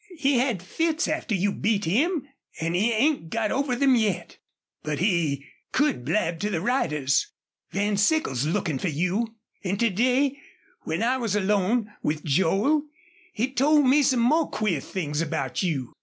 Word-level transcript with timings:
He 0.17 0.39
had 0.39 0.63
fits 0.63 1.07
after 1.07 1.35
you 1.35 1.51
beat 1.51 1.85
him, 1.85 2.27
an' 2.59 2.73
he 2.73 2.91
'ain't 2.91 3.29
got 3.29 3.51
over 3.51 3.75
them 3.75 3.95
yet. 3.95 4.39
But 4.81 4.97
he 4.97 5.45
could 5.71 6.03
blab 6.03 6.39
to 6.39 6.49
the 6.49 6.59
riders. 6.59 7.27
Van 7.69 7.97
Sickle's 7.97 8.47
lookin' 8.47 8.79
fer 8.79 8.87
you. 8.87 9.35
An' 9.63 9.77
to 9.77 9.91
day 9.91 10.39
when 10.85 11.03
I 11.03 11.17
was 11.17 11.35
alone 11.35 11.93
with 12.01 12.25
Joel 12.25 12.85
he 13.33 13.51
told 13.53 13.85
me 13.87 14.01
some 14.01 14.21
more 14.21 14.49
queer 14.49 14.81
things 14.81 15.21
about 15.21 15.61
you. 15.61 15.93